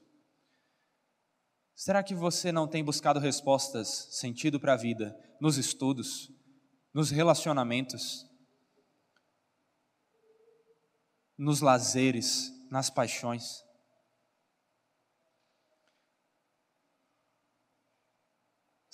[1.74, 6.30] Será que você não tem buscado respostas, sentido para a vida, nos estudos,
[6.94, 8.24] nos relacionamentos,
[11.36, 13.66] nos lazeres, nas paixões?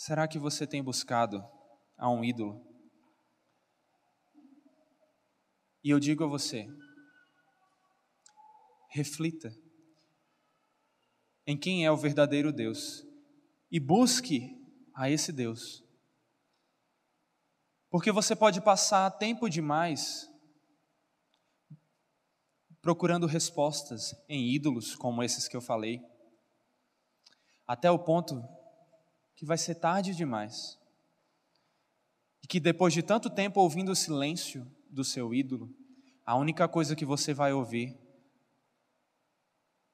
[0.05, 1.49] Será que você tem buscado
[1.97, 2.61] a um ídolo?
[5.85, 6.67] E eu digo a você,
[8.89, 9.57] reflita
[11.47, 13.07] em quem é o verdadeiro Deus
[13.71, 14.61] e busque
[14.93, 15.85] a esse Deus.
[17.89, 20.29] Porque você pode passar tempo demais
[22.81, 26.03] procurando respostas em ídolos como esses que eu falei,
[27.65, 28.43] até o ponto
[29.43, 30.79] que vai ser tarde demais.
[32.45, 35.69] E que depois de tanto tempo ouvindo o silêncio do seu ídolo,
[36.25, 37.99] a única coisa que você vai ouvir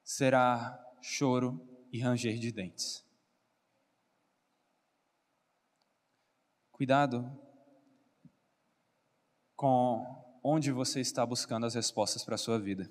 [0.03, 3.03] será choro e ranger de dentes.
[6.71, 7.27] Cuidado
[9.55, 12.87] com onde você está buscando as respostas para a sua vida.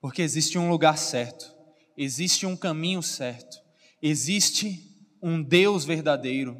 [0.00, 1.52] Porque existe um lugar certo,
[1.96, 3.60] existe um caminho certo,
[4.00, 4.94] existe
[5.26, 6.56] um Deus verdadeiro,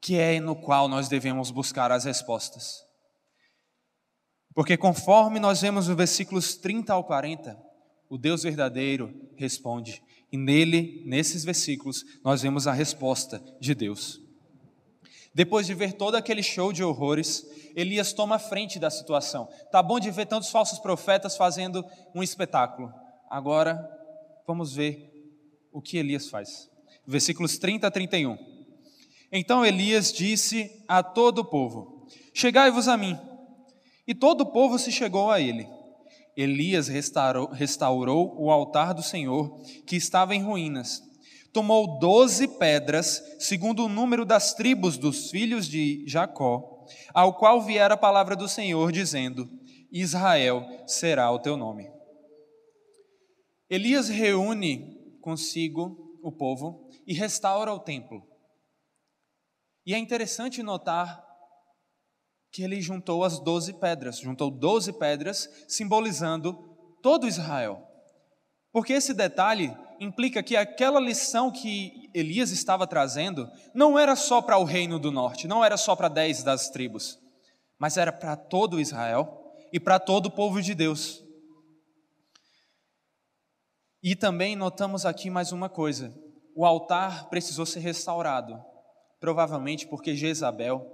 [0.00, 2.82] que é no qual nós devemos buscar as respostas.
[4.52, 7.56] Porque conforme nós vemos no versículos 30 ao 40,
[8.10, 10.02] o Deus verdadeiro responde,
[10.32, 14.20] e nele, nesses versículos, nós vemos a resposta de Deus.
[15.32, 19.48] Depois de ver todo aquele show de horrores, Elias toma frente da situação.
[19.70, 22.92] Tá bom de ver tantos falsos profetas fazendo um espetáculo.
[23.30, 23.88] Agora,
[24.48, 25.12] vamos ver
[25.70, 26.73] o que Elias faz
[27.06, 28.36] versículos 30 a 31.
[29.30, 33.18] Então Elias disse a todo o povo: Chegai-vos a mim.
[34.06, 35.66] E todo o povo se chegou a ele.
[36.36, 41.02] Elias restaurou, restaurou o altar do Senhor, que estava em ruínas.
[41.52, 47.94] Tomou doze pedras, segundo o número das tribos dos filhos de Jacó, ao qual viera
[47.94, 49.48] a palavra do Senhor, dizendo:
[49.90, 51.88] Israel será o teu nome.
[53.70, 58.22] Elias reúne consigo o povo e restaura o templo.
[59.86, 61.22] E é interessante notar
[62.50, 66.52] que ele juntou as doze pedras, juntou doze pedras, simbolizando
[67.02, 67.82] todo Israel.
[68.72, 74.58] Porque esse detalhe implica que aquela lição que Elias estava trazendo não era só para
[74.58, 77.18] o reino do norte, não era só para dez das tribos,
[77.78, 81.22] mas era para todo Israel e para todo o povo de Deus.
[84.02, 86.14] E também notamos aqui mais uma coisa:
[86.54, 88.62] o altar precisou ser restaurado,
[89.18, 90.90] provavelmente porque Jezabel,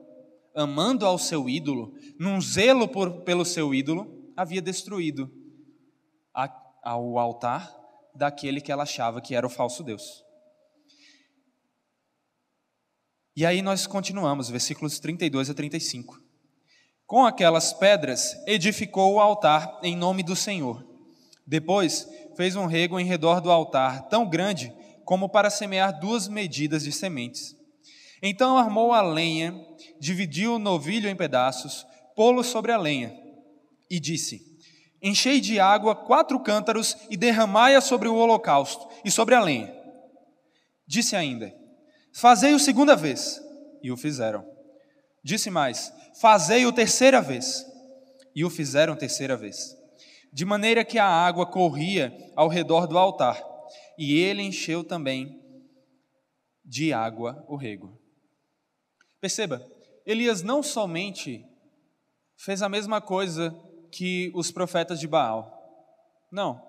[0.55, 5.31] amando ao seu ídolo, num zelo por, pelo seu ídolo, havia destruído
[6.35, 7.71] a, o altar
[8.15, 10.25] daquele que ela achava que era o falso Deus.
[13.37, 16.21] E aí nós continuamos, versículos 32 a 35.
[17.07, 20.87] Com aquelas pedras edificou o altar em nome do Senhor.
[21.47, 24.73] Depois fez um rego em redor do altar, tão grande
[25.11, 27.57] como para semear duas medidas de sementes.
[28.23, 29.53] Então armou a lenha,
[29.99, 33.13] dividiu o novilho em pedaços, pô-lo sobre a lenha,
[33.91, 34.41] e disse:
[35.03, 39.75] Enchei de água quatro cântaros e derramai-a sobre o holocausto e sobre a lenha.
[40.87, 41.53] Disse ainda:
[42.13, 43.43] Fazei-o segunda vez,
[43.83, 44.47] e o fizeram.
[45.25, 47.67] Disse mais: Fazei-o terceira vez,
[48.33, 49.77] e o fizeram terceira vez.
[50.33, 53.50] De maneira que a água corria ao redor do altar
[54.01, 55.39] e ele encheu também
[56.65, 58.01] de água o rego.
[59.21, 59.63] Perceba,
[60.07, 61.45] Elias não somente
[62.35, 63.55] fez a mesma coisa
[63.93, 65.53] que os profetas de Baal.
[66.33, 66.67] Não.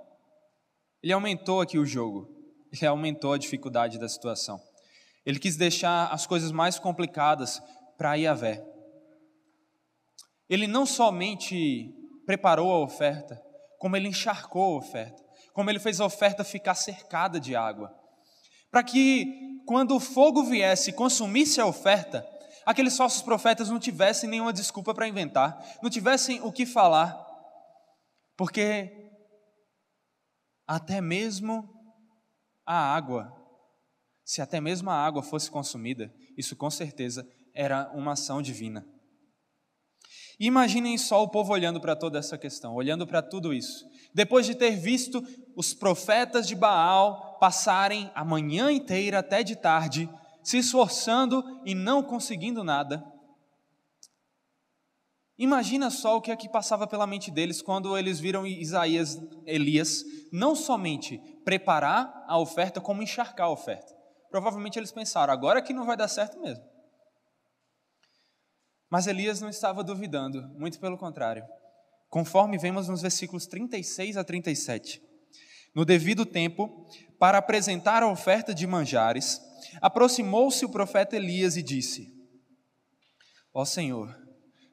[1.02, 2.28] Ele aumentou aqui o jogo.
[2.70, 4.62] Ele aumentou a dificuldade da situação.
[5.26, 7.62] Ele quis deixar as coisas mais complicadas
[7.98, 8.62] para Yahvé.
[10.50, 13.42] Ele não somente preparou a oferta,
[13.80, 17.94] como ele encharcou a oferta como ele fez a oferta ficar cercada de água.
[18.70, 22.26] Para que, quando o fogo viesse e consumisse a oferta,
[22.66, 27.20] aqueles falsos profetas não tivessem nenhuma desculpa para inventar, não tivessem o que falar,
[28.38, 28.90] porque
[30.68, 31.70] até mesmo
[32.66, 33.30] a água,
[34.24, 38.86] se até mesmo a água fosse consumida, isso com certeza era uma ação divina.
[40.44, 43.86] Imaginem só o povo olhando para toda essa questão, olhando para tudo isso.
[44.12, 45.24] Depois de ter visto
[45.56, 50.10] os profetas de Baal passarem a manhã inteira até de tarde,
[50.42, 53.06] se esforçando e não conseguindo nada,
[55.38, 60.04] Imagina só o que é que passava pela mente deles quando eles viram Isaías, Elias,
[60.32, 63.92] não somente preparar a oferta, como encharcar a oferta.
[64.30, 66.64] Provavelmente eles pensaram, agora que não vai dar certo mesmo.
[68.92, 71.46] Mas Elias não estava duvidando, muito pelo contrário.
[72.10, 75.02] Conforme vemos nos versículos 36 a 37.
[75.74, 76.86] No devido tempo,
[77.18, 79.42] para apresentar a oferta de manjares,
[79.82, 82.14] aproximou-se o profeta Elias e disse:
[83.54, 84.14] Ó Senhor,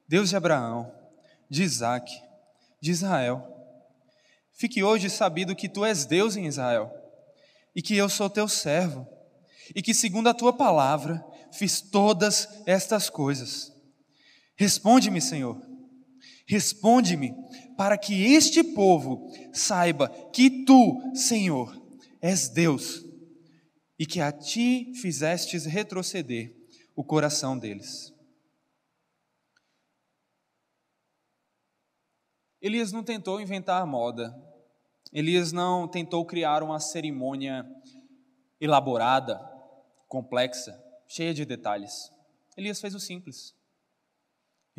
[0.08, 0.92] Deus de Abraão,
[1.48, 2.12] de Isaac,
[2.82, 3.46] de Israel.
[4.52, 6.92] Fique hoje sabido que tu és Deus em Israel,
[7.72, 9.06] e que eu sou teu servo,
[9.76, 13.77] e que, segundo a tua palavra, fiz todas estas coisas.
[14.58, 15.56] Responde-me, Senhor,
[16.44, 17.32] responde-me,
[17.76, 21.80] para que este povo saiba que tu, Senhor,
[22.20, 23.04] és Deus,
[23.96, 26.52] e que a ti fizestes retroceder
[26.96, 28.12] o coração deles.
[32.60, 34.34] Elias não tentou inventar moda.
[35.12, 37.64] Elias não tentou criar uma cerimônia
[38.60, 39.38] elaborada,
[40.08, 42.10] complexa, cheia de detalhes.
[42.56, 43.56] Elias fez o simples.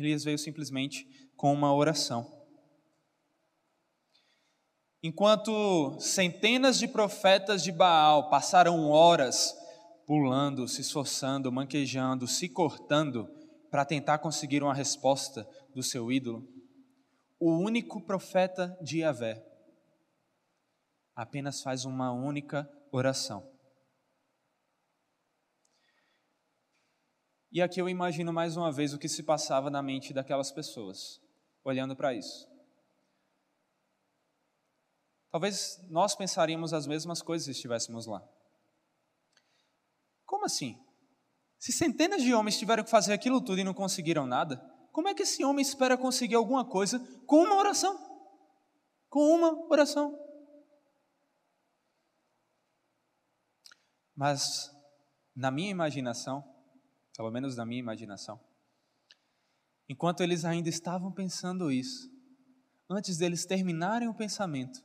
[0.00, 2.40] Elias veio simplesmente com uma oração.
[5.02, 9.54] Enquanto centenas de profetas de Baal passaram horas
[10.06, 13.28] pulando, se esforçando, manquejando, se cortando
[13.70, 16.46] para tentar conseguir uma resposta do seu ídolo,
[17.38, 19.42] o único profeta de Yahvé
[21.14, 23.59] apenas faz uma única oração.
[27.52, 31.20] E aqui eu imagino mais uma vez o que se passava na mente daquelas pessoas,
[31.64, 32.48] olhando para isso.
[35.30, 38.22] Talvez nós pensaríamos as mesmas coisas se estivéssemos lá.
[40.24, 40.78] Como assim?
[41.58, 44.56] Se centenas de homens tiveram que fazer aquilo tudo e não conseguiram nada,
[44.92, 47.98] como é que esse homem espera conseguir alguma coisa com uma oração?
[49.08, 50.18] Com uma oração.
[54.14, 54.70] Mas,
[55.34, 56.44] na minha imaginação,
[57.20, 58.40] pelo menos na minha imaginação,
[59.86, 62.10] enquanto eles ainda estavam pensando isso,
[62.88, 64.80] antes deles terminarem o pensamento,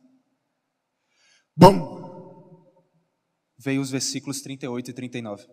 [1.56, 2.60] bum!
[3.58, 5.48] Veio os versículos 38 e 39.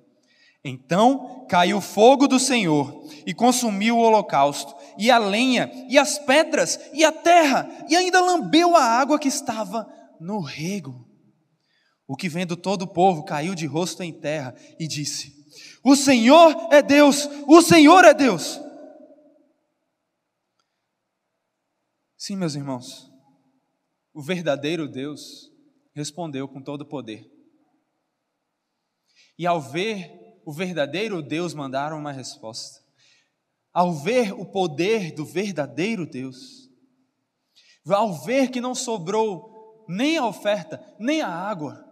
[0.64, 6.18] Então caiu o fogo do Senhor e consumiu o holocausto, e a lenha, e as
[6.18, 9.86] pedras, e a terra, e ainda lambeu a água que estava
[10.20, 11.08] no rego.
[12.08, 15.41] O que vendo todo o povo caiu de rosto em terra e disse:
[15.84, 18.60] O Senhor é Deus, o Senhor é Deus.
[22.16, 23.10] Sim, meus irmãos,
[24.14, 25.50] o verdadeiro Deus
[25.94, 27.28] respondeu com todo o poder.
[29.38, 32.80] E ao ver o verdadeiro Deus mandaram uma resposta.
[33.72, 36.70] Ao ver o poder do verdadeiro Deus,
[37.88, 41.91] ao ver que não sobrou nem a oferta, nem a água,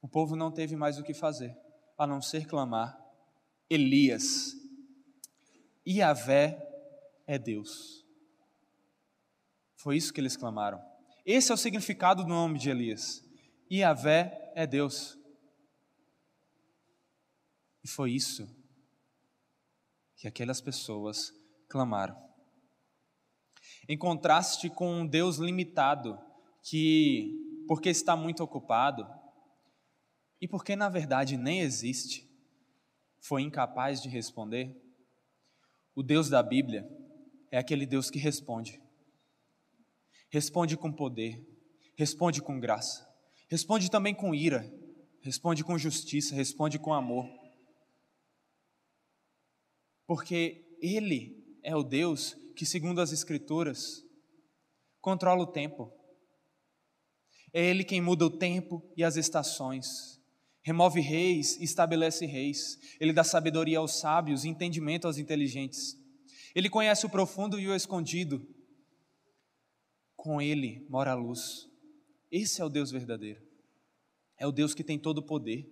[0.00, 1.56] o povo não teve mais o que fazer,
[1.96, 2.98] a não ser clamar:
[3.68, 4.54] Elias,
[5.86, 6.58] Iavé
[7.26, 8.04] é Deus.
[9.76, 10.80] Foi isso que eles clamaram.
[11.24, 13.24] Esse é o significado do nome de Elias.
[13.70, 15.18] Iavé é Deus.
[17.82, 18.48] E foi isso
[20.16, 21.32] que aquelas pessoas
[21.68, 22.14] clamaram.
[23.88, 26.18] Em contraste com um Deus limitado,
[26.62, 29.06] que, porque está muito ocupado,
[30.40, 32.28] e porque na verdade nem existe,
[33.20, 34.74] foi incapaz de responder,
[35.94, 36.88] o Deus da Bíblia
[37.50, 38.80] é aquele Deus que responde.
[40.30, 41.44] Responde com poder,
[41.96, 43.06] responde com graça,
[43.48, 44.72] responde também com ira,
[45.20, 47.40] responde com justiça, responde com amor
[50.10, 54.04] porque Ele é o Deus que, segundo as Escrituras,
[55.00, 55.88] controla o tempo.
[57.54, 60.19] É Ele quem muda o tempo e as estações,
[60.70, 62.78] remove reis e estabelece reis.
[63.00, 65.98] Ele dá sabedoria aos sábios e entendimento aos inteligentes.
[66.54, 68.46] Ele conhece o profundo e o escondido.
[70.14, 71.68] Com Ele mora a luz.
[72.30, 73.44] Esse é o Deus verdadeiro.
[74.38, 75.68] É o Deus que tem todo o poder.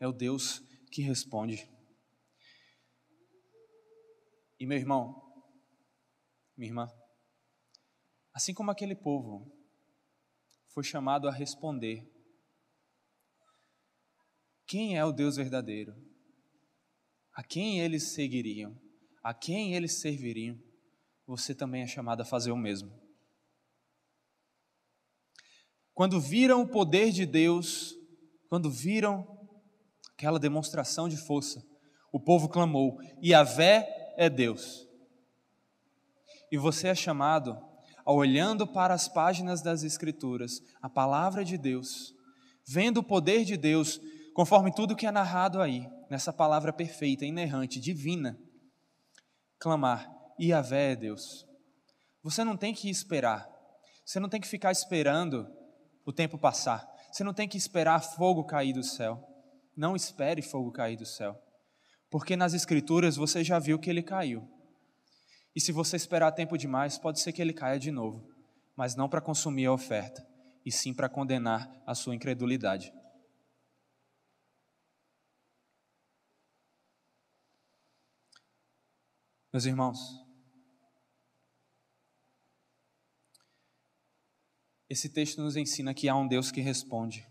[0.00, 1.70] É o Deus que responde.
[4.58, 5.22] E meu irmão,
[6.56, 6.92] minha irmã,
[8.34, 9.56] assim como aquele povo
[10.74, 12.09] foi chamado a responder:
[14.70, 15.92] Quem é o Deus verdadeiro?
[17.34, 18.80] A quem eles seguiriam?
[19.20, 20.56] A quem eles serviriam?
[21.26, 22.88] Você também é chamado a fazer o mesmo.
[25.92, 27.96] Quando viram o poder de Deus,
[28.48, 29.26] quando viram
[30.12, 31.60] aquela demonstração de força,
[32.12, 34.86] o povo clamou: Yahvé é Deus.
[36.48, 37.58] E você é chamado
[38.06, 42.14] a olhando para as páginas das Escrituras, a palavra de Deus,
[42.64, 44.00] vendo o poder de Deus,
[44.34, 48.38] conforme tudo que é narrado aí, nessa palavra perfeita, inerrante, divina,
[49.58, 50.10] clamar:
[50.40, 51.46] Yahvé é Deus.
[52.22, 53.48] Você não tem que esperar,
[54.04, 55.46] você não tem que ficar esperando
[56.04, 59.26] o tempo passar, você não tem que esperar fogo cair do céu.
[59.76, 61.40] Não espere fogo cair do céu,
[62.10, 64.46] porque nas Escrituras você já viu que ele caiu.
[65.54, 68.28] E se você esperar tempo demais, pode ser que ele caia de novo,
[68.76, 70.26] mas não para consumir a oferta,
[70.64, 72.92] e sim para condenar a sua incredulidade.
[79.52, 79.98] Meus irmãos,
[84.88, 87.26] esse texto nos ensina que há um Deus que responde.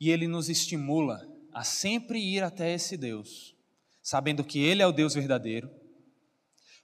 [0.00, 1.20] E ele nos estimula
[1.54, 3.54] a sempre ir até esse Deus,
[4.02, 5.70] sabendo que Ele é o Deus verdadeiro,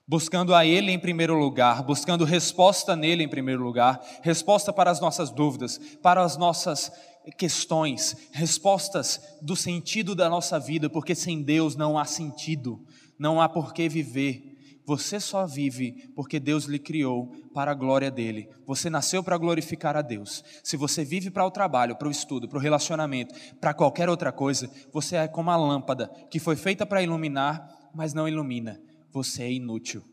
[0.07, 5.01] buscando a Ele em primeiro lugar, buscando resposta nele em primeiro lugar, resposta para as
[5.01, 6.89] nossas dúvidas, para as nossas
[7.37, 12.83] questões, respostas do sentido da nossa vida, porque sem Deus não há sentido,
[13.21, 14.81] não há por que viver.
[14.83, 18.49] Você só vive porque Deus lhe criou para a glória dele.
[18.65, 20.43] Você nasceu para glorificar a Deus.
[20.63, 24.31] Se você vive para o trabalho, para o estudo, para o relacionamento, para qualquer outra
[24.31, 27.63] coisa, você é como a lâmpada que foi feita para iluminar,
[27.93, 28.81] mas não ilumina.
[29.11, 30.03] Você é inútil.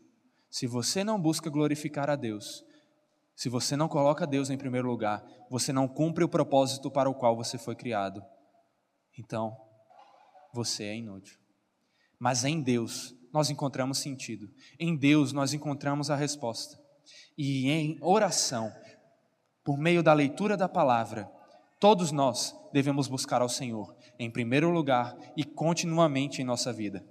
[0.47, 2.63] Se você não busca glorificar a Deus,
[3.35, 7.15] se você não coloca Deus em primeiro lugar, você não cumpre o propósito para o
[7.15, 8.21] qual você foi criado.
[9.17, 9.57] Então,
[10.53, 11.38] você é inútil.
[12.19, 14.51] Mas em Deus nós encontramos sentido.
[14.79, 16.77] Em Deus nós encontramos a resposta.
[17.37, 18.71] E em oração,
[19.63, 21.25] por meio da leitura da palavra,
[21.79, 27.05] todos nós devemos buscar ao Senhor em primeiro lugar e continuamente em nossa vida.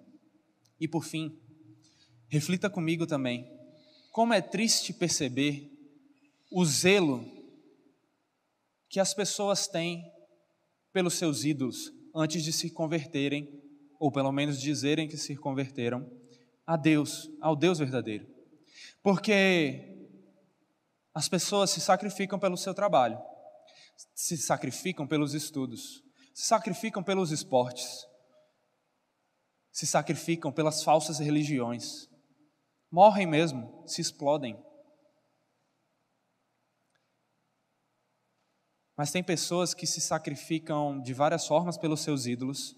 [0.78, 1.36] E por fim,
[2.28, 3.50] reflita comigo também
[4.12, 5.70] como é triste perceber
[6.50, 7.24] o zelo
[8.88, 10.02] que as pessoas têm
[10.92, 13.62] pelos seus ídolos antes de se converterem
[13.98, 16.08] ou pelo menos dizerem que se converteram
[16.66, 18.26] a Deus, ao Deus verdadeiro.
[19.02, 20.08] Porque
[21.12, 23.18] as pessoas se sacrificam pelo seu trabalho,
[24.14, 28.06] se sacrificam pelos estudos, se sacrificam pelos esportes,
[29.72, 32.08] se sacrificam pelas falsas religiões,
[32.90, 34.62] morrem mesmo, se explodem.
[38.96, 42.77] Mas tem pessoas que se sacrificam de várias formas pelos seus ídolos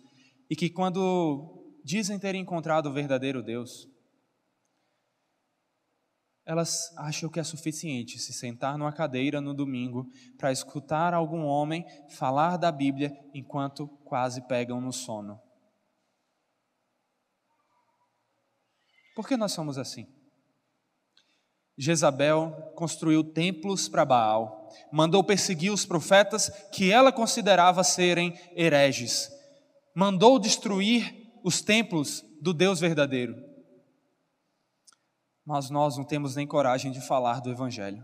[0.51, 3.89] e que, quando dizem ter encontrado o verdadeiro Deus,
[6.45, 10.05] elas acham que é suficiente se sentar numa cadeira no domingo
[10.37, 11.85] para escutar algum homem
[12.17, 15.41] falar da Bíblia enquanto quase pegam no sono.
[19.15, 20.07] Por que nós somos assim?
[21.79, 29.31] Jezabel construiu templos para Baal, mandou perseguir os profetas que ela considerava serem hereges,
[29.95, 33.35] mandou destruir os templos do Deus verdadeiro.
[35.45, 38.03] Mas nós não temos nem coragem de falar do Evangelho.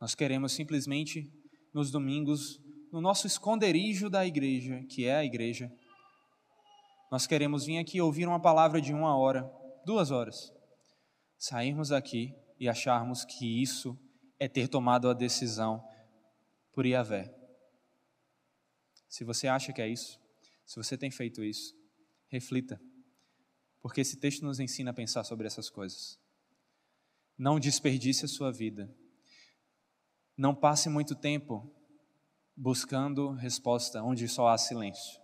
[0.00, 1.30] Nós queremos simplesmente,
[1.72, 2.60] nos domingos,
[2.92, 5.70] no nosso esconderijo da igreja, que é a igreja,
[7.10, 9.50] nós queremos vir aqui ouvir uma palavra de uma hora,
[9.84, 10.52] duas horas,
[11.38, 13.96] sairmos aqui e acharmos que isso
[14.38, 15.82] é ter tomado a decisão
[16.72, 17.35] por Iavé.
[19.16, 20.20] Se você acha que é isso,
[20.66, 21.74] se você tem feito isso,
[22.28, 22.78] reflita,
[23.80, 26.20] porque esse texto nos ensina a pensar sobre essas coisas.
[27.38, 28.94] Não desperdice a sua vida.
[30.36, 31.66] Não passe muito tempo
[32.54, 35.18] buscando resposta onde só há silêncio.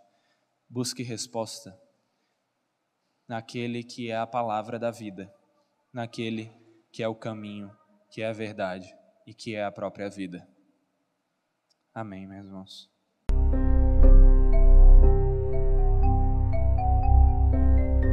[0.71, 1.79] Busque resposta
[3.29, 5.31] naquele que é a palavra da vida,
[5.93, 6.51] naquele
[6.91, 7.71] que é o caminho,
[8.11, 8.91] que é a verdade
[9.27, 10.49] e que é a própria vida.
[11.93, 12.92] Amém, meus irmãos.